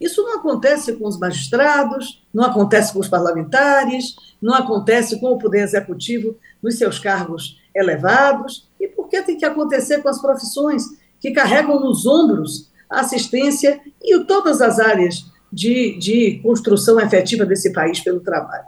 Isso 0.00 0.22
não 0.22 0.38
acontece 0.38 0.94
com 0.94 1.06
os 1.06 1.18
magistrados, 1.18 2.22
não 2.32 2.44
acontece 2.44 2.92
com 2.92 2.98
os 2.98 3.08
parlamentares, 3.08 4.14
não 4.40 4.54
acontece 4.54 5.18
com 5.20 5.28
o 5.28 5.38
Poder 5.38 5.62
Executivo 5.62 6.36
nos 6.62 6.76
seus 6.76 6.98
cargos 6.98 7.58
elevados. 7.74 8.68
E 8.78 8.88
por 8.88 9.08
que 9.08 9.22
tem 9.22 9.38
que 9.38 9.44
acontecer 9.44 10.02
com 10.02 10.08
as 10.08 10.20
profissões 10.20 10.84
que 11.20 11.30
carregam 11.30 11.80
nos 11.80 12.06
ombros 12.06 12.70
a 12.88 13.00
assistência 13.00 13.80
e 14.02 14.18
todas 14.24 14.60
as 14.60 14.78
áreas 14.78 15.24
de, 15.52 15.98
de 15.98 16.40
construção 16.42 17.00
efetiva 17.00 17.44
desse 17.44 17.72
país 17.72 18.00
pelo 18.00 18.20
trabalho. 18.20 18.64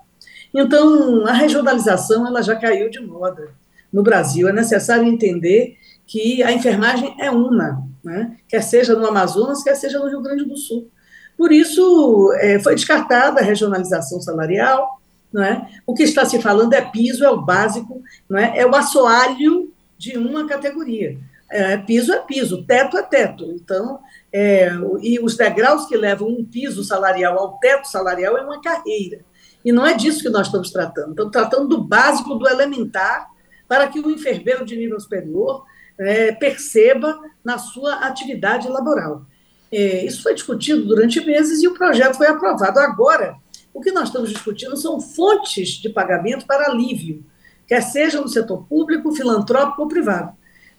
Então, 0.54 1.26
a 1.26 1.32
regionalização 1.32 2.26
ela 2.26 2.42
já 2.42 2.56
caiu 2.56 2.90
de 2.90 3.00
moda 3.00 3.50
no 3.92 4.02
Brasil. 4.02 4.48
É 4.48 4.52
necessário 4.52 5.04
entender 5.04 5.76
que 6.06 6.42
a 6.42 6.52
enfermagem 6.52 7.14
é 7.20 7.30
uma, 7.30 7.86
né? 8.02 8.36
quer 8.48 8.62
seja 8.62 8.94
no 8.94 9.06
Amazonas, 9.06 9.62
quer 9.62 9.74
seja 9.74 9.98
no 9.98 10.08
Rio 10.08 10.22
Grande 10.22 10.44
do 10.44 10.56
Sul. 10.56 10.90
Por 11.36 11.52
isso, 11.52 12.32
é, 12.40 12.58
foi 12.58 12.74
descartada 12.74 13.40
a 13.40 13.44
regionalização 13.44 14.20
salarial. 14.20 14.98
Não 15.30 15.44
é? 15.44 15.68
O 15.86 15.92
que 15.92 16.02
está 16.02 16.24
se 16.24 16.40
falando 16.40 16.72
é 16.72 16.80
piso, 16.80 17.22
é 17.22 17.30
o 17.30 17.42
básico, 17.42 18.02
não 18.28 18.38
é? 18.38 18.58
é 18.58 18.66
o 18.66 18.74
assoalho 18.74 19.70
de 19.98 20.16
uma 20.16 20.46
categoria. 20.46 21.18
É, 21.50 21.76
piso 21.78 22.12
é 22.12 22.20
piso, 22.20 22.64
teto 22.64 22.98
é 22.98 23.02
teto. 23.02 23.44
Então, 23.52 24.00
é, 24.32 24.70
e 25.00 25.18
os 25.18 25.36
degraus 25.36 25.86
que 25.86 25.96
levam 25.96 26.28
um 26.28 26.44
piso 26.44 26.84
salarial 26.84 27.38
ao 27.38 27.58
teto 27.58 27.88
salarial 27.88 28.36
é 28.36 28.42
uma 28.42 28.60
carreira. 28.60 29.20
E 29.64 29.72
não 29.72 29.86
é 29.86 29.94
disso 29.94 30.22
que 30.22 30.28
nós 30.28 30.46
estamos 30.46 30.70
tratando. 30.70 31.10
Estamos 31.10 31.32
tratando 31.32 31.68
do 31.68 31.82
básico, 31.82 32.34
do 32.34 32.48
elementar, 32.48 33.28
para 33.66 33.86
que 33.88 34.00
o 34.00 34.10
enfermeiro 34.10 34.64
de 34.64 34.76
nível 34.76 34.98
superior 35.00 35.64
é, 35.98 36.32
perceba 36.32 37.18
na 37.42 37.58
sua 37.58 37.94
atividade 38.06 38.68
laboral. 38.68 39.26
É, 39.70 40.04
isso 40.04 40.22
foi 40.22 40.34
discutido 40.34 40.86
durante 40.86 41.24
meses 41.24 41.62
e 41.62 41.68
o 41.68 41.74
projeto 41.74 42.16
foi 42.16 42.28
aprovado. 42.28 42.78
Agora, 42.78 43.36
o 43.74 43.80
que 43.80 43.92
nós 43.92 44.08
estamos 44.08 44.30
discutindo 44.30 44.76
são 44.76 45.00
fontes 45.00 45.70
de 45.70 45.88
pagamento 45.88 46.46
para 46.46 46.70
alívio, 46.70 47.24
quer 47.66 47.82
seja 47.82 48.20
no 48.20 48.28
setor 48.28 48.64
público, 48.66 49.12
filantrópico 49.12 49.82
ou 49.82 49.88
privado. 49.88 50.32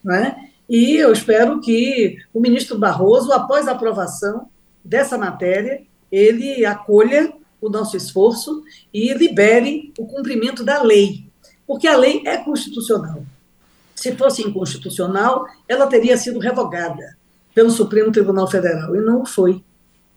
Não 0.03 0.15
é? 0.15 0.48
E 0.69 0.97
eu 0.97 1.11
espero 1.11 1.59
que 1.59 2.19
o 2.31 2.39
ministro 2.39 2.77
Barroso, 2.77 3.31
após 3.31 3.67
a 3.67 3.71
aprovação 3.71 4.49
dessa 4.85 5.17
matéria, 5.17 5.81
ele 6.11 6.63
acolha 6.63 7.33
o 7.59 7.69
nosso 7.69 7.97
esforço 7.97 8.63
e 8.93 9.11
libere 9.15 9.91
o 9.97 10.05
cumprimento 10.05 10.63
da 10.63 10.83
lei, 10.83 11.25
porque 11.65 11.87
a 11.87 11.97
lei 11.97 12.21
é 12.23 12.37
constitucional. 12.37 13.23
Se 13.95 14.15
fosse 14.15 14.43
inconstitucional, 14.43 15.47
ela 15.67 15.87
teria 15.87 16.15
sido 16.15 16.37
revogada 16.37 17.17
pelo 17.53 17.71
Supremo 17.71 18.11
Tribunal 18.11 18.47
Federal, 18.47 18.95
e 18.95 19.01
não 19.01 19.25
foi, 19.25 19.63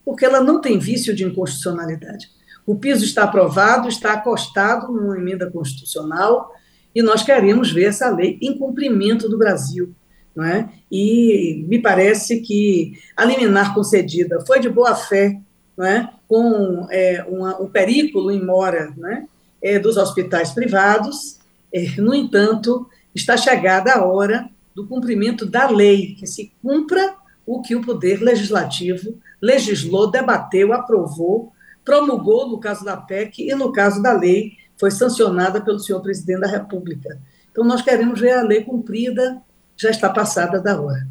porque 0.05 0.27
ela 0.27 0.41
não 0.41 0.61
tem 0.61 0.79
vício 0.79 1.15
de 1.17 1.25
inconstitucionalidade. 1.25 2.31
O 2.67 2.77
piso 2.77 3.05
está 3.05 3.25
aprovado, 3.25 3.89
está 3.89 4.13
acostado 4.13 4.93
numa 4.93 5.17
emenda 5.17 5.51
constitucional, 5.51 6.53
e 6.95 7.01
nós 7.01 7.23
queremos 7.23 7.73
ver 7.73 7.85
essa 7.85 8.11
lei 8.11 8.39
em 8.43 8.57
cumprimento 8.57 9.31
do 9.31 9.39
Brasil 9.39 9.95
não 10.35 10.45
é? 10.45 10.69
E 10.91 11.65
me 11.69 11.79
parece 11.79 12.41
que 12.41 12.99
a 13.17 13.25
liminar 13.25 13.75
concedida 13.75 14.41
foi 14.47 14.61
de 14.61 14.69
boa 14.69 14.95
fé, 14.95 15.39
não 15.77 15.87
é? 15.87 16.11
com 16.29 16.87
é, 16.91 17.25
uma, 17.29 17.61
um 17.61 17.69
perículo 17.69 18.31
em 18.31 18.43
mora 18.43 18.93
né? 18.97 19.27
é, 19.63 19.79
dos 19.79 19.97
hospitais 19.97 20.53
privados. 20.53 21.39
É, 21.73 22.01
no 22.01 22.15
entanto, 22.15 22.89
está 23.15 23.37
chegada 23.37 23.93
a 23.93 24.05
hora 24.05 24.49
do 24.75 24.87
cumprimento 24.87 25.45
da 25.45 25.69
lei, 25.69 26.15
que 26.15 26.27
se 26.27 26.53
cumpra 26.63 27.15
o 27.45 27.61
que 27.61 27.75
o 27.75 27.83
Poder 27.83 28.23
Legislativo 28.23 29.19
legislou, 29.41 30.11
debateu, 30.11 30.73
aprovou, 30.73 31.53
promulgou 31.85 32.49
no 32.49 32.59
caso 32.59 32.85
da 32.85 32.97
PEC 32.97 33.43
e 33.43 33.55
no 33.55 33.73
caso 33.73 34.03
da 34.03 34.13
lei 34.13 34.53
foi 34.79 34.91
sancionada 34.91 35.61
pelo 35.61 35.79
senhor 35.79 36.01
presidente 36.01 36.41
da 36.41 36.47
República. 36.47 37.21
Então, 37.51 37.65
nós 37.65 37.83
queremos 37.83 38.19
ver 38.19 38.33
a 38.33 38.43
lei 38.43 38.65
cumprida 38.65 39.43
já 39.83 39.91
está 39.91 40.09
passada 40.09 40.61
da 40.61 40.81
hora. 40.81 41.07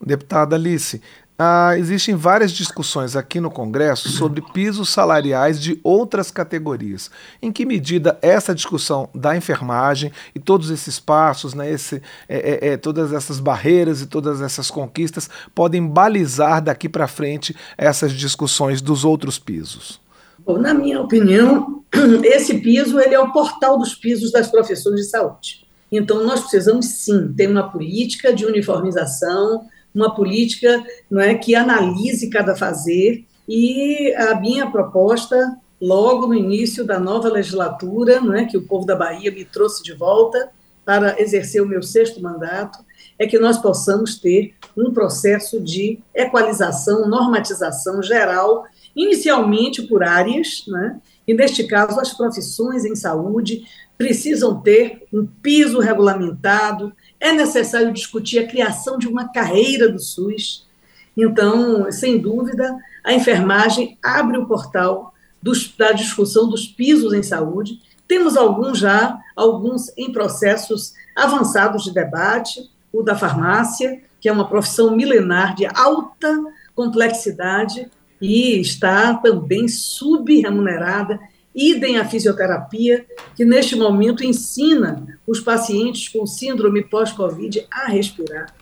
Deputada 0.00 0.56
Alice, 0.56 1.00
ah, 1.42 1.78
existem 1.78 2.14
várias 2.14 2.52
discussões 2.52 3.16
aqui 3.16 3.40
no 3.40 3.50
Congresso 3.50 4.10
sobre 4.10 4.42
pisos 4.52 4.90
salariais 4.90 5.58
de 5.58 5.80
outras 5.82 6.30
categorias. 6.30 7.10
Em 7.40 7.50
que 7.50 7.64
medida 7.64 8.18
essa 8.20 8.54
discussão 8.54 9.08
da 9.14 9.34
enfermagem 9.34 10.12
e 10.34 10.38
todos 10.38 10.68
esses 10.68 11.00
passos, 11.00 11.54
né, 11.54 11.70
esse, 11.70 12.02
é, 12.28 12.68
é, 12.68 12.72
é 12.72 12.76
todas 12.76 13.14
essas 13.14 13.40
barreiras 13.40 14.02
e 14.02 14.06
todas 14.06 14.42
essas 14.42 14.70
conquistas 14.70 15.30
podem 15.54 15.86
balizar 15.86 16.62
daqui 16.62 16.90
para 16.90 17.08
frente 17.08 17.56
essas 17.78 18.12
discussões 18.12 18.82
dos 18.82 19.02
outros 19.02 19.38
pisos? 19.38 19.98
Bom, 20.44 20.58
na 20.58 20.74
minha 20.74 21.00
opinião, 21.00 21.82
esse 22.22 22.58
piso 22.58 23.00
ele 23.00 23.14
é 23.14 23.20
o 23.20 23.32
portal 23.32 23.78
dos 23.78 23.94
pisos 23.94 24.30
das 24.30 24.48
profissões 24.48 24.96
de 24.96 25.04
saúde. 25.04 25.69
Então, 25.90 26.24
nós 26.24 26.40
precisamos 26.40 26.86
sim 26.86 27.32
ter 27.32 27.48
uma 27.48 27.70
política 27.70 28.32
de 28.32 28.46
uniformização 28.46 29.68
uma 29.94 30.14
política 30.14 30.82
não 31.10 31.20
é, 31.20 31.34
que 31.34 31.54
analise 31.54 32.30
cada 32.30 32.54
fazer, 32.54 33.24
e 33.48 34.14
a 34.14 34.34
minha 34.36 34.70
proposta, 34.70 35.56
logo 35.80 36.28
no 36.28 36.34
início 36.34 36.84
da 36.84 36.98
nova 37.00 37.28
legislatura, 37.28 38.20
não 38.20 38.34
é, 38.34 38.44
que 38.44 38.56
o 38.56 38.66
povo 38.66 38.86
da 38.86 38.94
Bahia 38.94 39.30
me 39.30 39.44
trouxe 39.44 39.82
de 39.82 39.92
volta 39.92 40.50
para 40.84 41.20
exercer 41.20 41.62
o 41.62 41.66
meu 41.66 41.82
sexto 41.82 42.22
mandato, 42.22 42.78
é 43.18 43.26
que 43.26 43.38
nós 43.38 43.58
possamos 43.58 44.18
ter 44.18 44.54
um 44.76 44.92
processo 44.92 45.60
de 45.60 45.98
equalização, 46.14 47.08
normatização 47.08 48.02
geral, 48.02 48.64
inicialmente 48.94 49.82
por 49.82 50.02
áreas, 50.02 50.64
né? 50.66 51.00
e 51.26 51.34
neste 51.34 51.64
caso 51.64 52.00
as 52.00 52.14
profissões 52.14 52.84
em 52.84 52.96
saúde 52.96 53.64
precisam 54.00 54.58
ter 54.58 55.06
um 55.12 55.26
piso 55.26 55.78
regulamentado, 55.78 56.90
é 57.20 57.32
necessário 57.32 57.92
discutir 57.92 58.38
a 58.38 58.46
criação 58.46 58.96
de 58.96 59.06
uma 59.06 59.28
carreira 59.28 59.90
do 59.90 59.98
SUS. 59.98 60.66
Então, 61.14 61.92
sem 61.92 62.18
dúvida, 62.18 62.78
a 63.04 63.12
enfermagem 63.12 63.98
abre 64.02 64.38
o 64.38 64.46
portal 64.46 65.12
dos, 65.42 65.76
da 65.76 65.92
discussão 65.92 66.48
dos 66.48 66.66
pisos 66.66 67.12
em 67.12 67.22
saúde. 67.22 67.78
Temos 68.08 68.38
alguns 68.38 68.78
já, 68.78 69.18
alguns 69.36 69.92
em 69.98 70.10
processos 70.10 70.94
avançados 71.14 71.84
de 71.84 71.92
debate, 71.92 72.70
o 72.90 73.02
da 73.02 73.14
farmácia, 73.14 74.00
que 74.18 74.30
é 74.30 74.32
uma 74.32 74.48
profissão 74.48 74.96
milenar 74.96 75.54
de 75.54 75.66
alta 75.66 76.42
complexidade 76.74 77.86
e 78.18 78.58
está 78.58 79.12
também 79.12 79.68
subremunerada 79.68 81.20
idem 81.54 81.98
a 81.98 82.04
fisioterapia, 82.04 83.06
que 83.34 83.44
neste 83.44 83.76
momento 83.76 84.24
ensina 84.24 85.18
os 85.26 85.40
pacientes 85.40 86.08
com 86.08 86.26
síndrome 86.26 86.82
pós-Covid 86.84 87.66
a 87.70 87.86
respirar. 87.88 88.54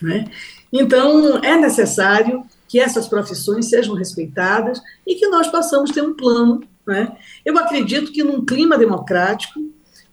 Né? 0.00 0.30
Então, 0.72 1.38
é 1.42 1.56
necessário 1.56 2.44
que 2.68 2.78
essas 2.78 3.08
profissões 3.08 3.66
sejam 3.66 3.94
respeitadas 3.94 4.80
e 5.06 5.14
que 5.14 5.26
nós 5.28 5.48
possamos 5.48 5.90
ter 5.90 6.02
um 6.02 6.14
plano. 6.14 6.62
Né? 6.86 7.16
Eu 7.44 7.56
acredito 7.58 8.12
que, 8.12 8.22
num 8.22 8.44
clima 8.44 8.76
democrático, 8.76 9.60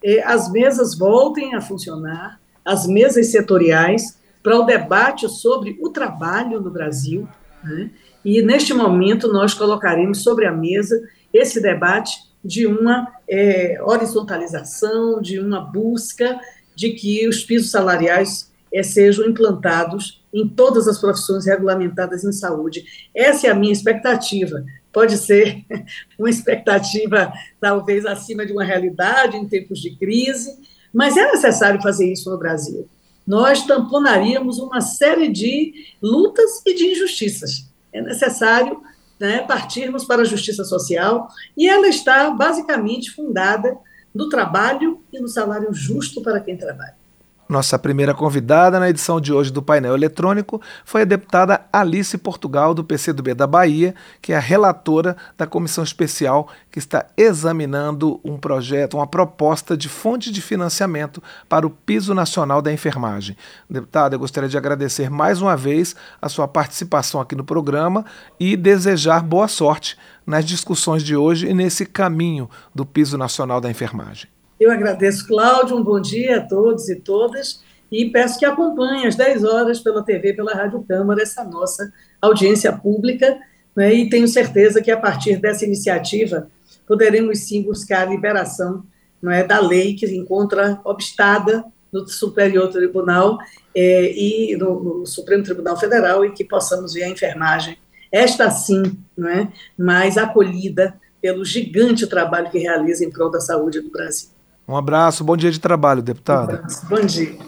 eh, 0.02 0.22
as 0.24 0.50
mesas 0.50 0.96
voltem 0.96 1.54
a 1.54 1.60
funcionar, 1.60 2.40
as 2.64 2.86
mesas 2.86 3.28
setoriais, 3.28 4.18
para 4.42 4.58
o 4.58 4.64
debate 4.64 5.28
sobre 5.28 5.78
o 5.80 5.88
trabalho 5.88 6.60
no 6.60 6.70
Brasil. 6.70 7.28
Né? 7.62 7.90
E, 8.24 8.42
neste 8.42 8.72
momento, 8.72 9.32
nós 9.32 9.54
colocaremos 9.54 10.22
sobre 10.22 10.46
a 10.46 10.52
mesa 10.52 11.00
esse 11.34 11.60
debate 11.60 12.12
de 12.44 12.66
uma 12.66 13.12
é, 13.28 13.78
horizontalização, 13.82 15.20
de 15.20 15.40
uma 15.40 15.60
busca 15.60 16.38
de 16.76 16.90
que 16.90 17.26
os 17.26 17.42
pisos 17.42 17.70
salariais 17.70 18.50
é, 18.72 18.82
sejam 18.82 19.26
implantados 19.26 20.22
em 20.32 20.48
todas 20.48 20.86
as 20.86 20.98
profissões 20.98 21.46
regulamentadas 21.46 22.24
em 22.24 22.32
saúde. 22.32 22.84
Essa 23.14 23.48
é 23.48 23.50
a 23.50 23.54
minha 23.54 23.72
expectativa. 23.72 24.64
Pode 24.92 25.16
ser 25.18 25.64
uma 26.18 26.30
expectativa 26.30 27.32
talvez 27.60 28.06
acima 28.06 28.46
de 28.46 28.52
uma 28.52 28.64
realidade 28.64 29.36
em 29.36 29.46
tempos 29.48 29.80
de 29.80 29.96
crise, 29.96 30.56
mas 30.92 31.16
é 31.16 31.32
necessário 31.32 31.82
fazer 31.82 32.12
isso 32.12 32.30
no 32.30 32.38
Brasil. 32.38 32.88
Nós 33.26 33.64
tamponaríamos 33.64 34.58
uma 34.58 34.80
série 34.80 35.28
de 35.28 35.72
lutas 36.02 36.60
e 36.66 36.74
de 36.74 36.84
injustiças. 36.92 37.66
É 37.92 38.02
necessário 38.02 38.82
né, 39.24 39.40
partirmos 39.40 40.04
para 40.04 40.20
a 40.20 40.26
justiça 40.26 40.64
social, 40.64 41.28
e 41.56 41.66
ela 41.66 41.88
está 41.88 42.30
basicamente 42.30 43.10
fundada 43.10 43.74
no 44.14 44.28
trabalho 44.28 45.02
e 45.10 45.18
no 45.18 45.28
salário 45.28 45.72
justo 45.72 46.20
para 46.22 46.40
quem 46.40 46.58
trabalha. 46.58 47.03
Nossa 47.46 47.78
primeira 47.78 48.14
convidada 48.14 48.80
na 48.80 48.88
edição 48.88 49.20
de 49.20 49.30
hoje 49.30 49.52
do 49.52 49.62
painel 49.62 49.94
eletrônico 49.94 50.62
foi 50.82 51.02
a 51.02 51.04
deputada 51.04 51.66
Alice 51.70 52.16
Portugal, 52.16 52.72
do 52.72 52.82
PCdoB 52.82 53.34
da 53.34 53.46
Bahia, 53.46 53.94
que 54.22 54.32
é 54.32 54.36
a 54.36 54.40
relatora 54.40 55.14
da 55.36 55.46
comissão 55.46 55.84
especial 55.84 56.48
que 56.70 56.78
está 56.78 57.04
examinando 57.18 58.18
um 58.24 58.38
projeto, 58.38 58.96
uma 58.96 59.06
proposta 59.06 59.76
de 59.76 59.90
fonte 59.90 60.32
de 60.32 60.40
financiamento 60.40 61.22
para 61.46 61.66
o 61.66 61.70
piso 61.70 62.14
nacional 62.14 62.62
da 62.62 62.72
enfermagem. 62.72 63.36
Deputada, 63.68 64.14
eu 64.14 64.18
gostaria 64.18 64.48
de 64.48 64.56
agradecer 64.56 65.10
mais 65.10 65.42
uma 65.42 65.54
vez 65.54 65.94
a 66.22 66.30
sua 66.30 66.48
participação 66.48 67.20
aqui 67.20 67.36
no 67.36 67.44
programa 67.44 68.06
e 68.40 68.56
desejar 68.56 69.22
boa 69.22 69.48
sorte 69.48 69.98
nas 70.26 70.46
discussões 70.46 71.02
de 71.02 71.14
hoje 71.14 71.46
e 71.46 71.52
nesse 71.52 71.84
caminho 71.84 72.48
do 72.74 72.86
piso 72.86 73.18
nacional 73.18 73.60
da 73.60 73.70
enfermagem. 73.70 74.33
Eu 74.58 74.70
agradeço, 74.70 75.26
Cláudio, 75.26 75.76
um 75.76 75.82
bom 75.82 76.00
dia 76.00 76.36
a 76.36 76.40
todos 76.40 76.88
e 76.88 76.94
todas, 76.94 77.60
e 77.90 78.08
peço 78.10 78.38
que 78.38 78.44
acompanhem 78.44 79.06
às 79.06 79.16
10 79.16 79.42
horas 79.42 79.80
pela 79.80 80.04
TV, 80.04 80.32
pela 80.32 80.54
Rádio 80.54 80.84
Câmara, 80.86 81.22
essa 81.22 81.42
nossa 81.42 81.92
audiência 82.22 82.72
pública, 82.72 83.36
né, 83.74 83.92
e 83.92 84.08
tenho 84.08 84.28
certeza 84.28 84.80
que 84.80 84.92
a 84.92 84.96
partir 84.96 85.38
dessa 85.38 85.64
iniciativa 85.64 86.48
poderemos 86.86 87.40
sim 87.40 87.62
buscar 87.62 88.06
a 88.06 88.10
liberação 88.10 88.84
não 89.20 89.32
é, 89.32 89.42
da 89.42 89.58
lei 89.58 89.94
que 89.94 90.06
se 90.06 90.16
encontra 90.16 90.80
obstada 90.84 91.64
no 91.90 92.06
Superior 92.06 92.68
Tribunal 92.68 93.38
é, 93.74 94.12
e 94.12 94.56
no, 94.56 95.00
no, 95.00 95.06
Supremo 95.06 95.42
Tribunal 95.42 95.76
Federal 95.76 96.24
e 96.24 96.32
que 96.32 96.44
possamos 96.44 96.92
ver 96.92 97.04
a 97.04 97.08
enfermagem, 97.08 97.76
esta 98.12 98.50
sim, 98.50 98.82
não 99.16 99.28
é, 99.28 99.52
mais 99.76 100.16
acolhida 100.16 100.94
pelo 101.20 101.44
gigante 101.44 102.06
trabalho 102.06 102.50
que 102.50 102.58
realiza 102.58 103.04
em 103.04 103.10
prol 103.10 103.30
da 103.30 103.40
saúde 103.40 103.80
do 103.80 103.90
Brasil. 103.90 104.33
Um 104.66 104.76
abraço, 104.76 105.22
bom 105.22 105.36
dia 105.36 105.50
de 105.50 105.60
trabalho, 105.60 106.02
deputada. 106.02 106.54
Um 106.54 106.56
abraço, 106.56 106.86
bom 106.86 107.00
dia. 107.00 107.38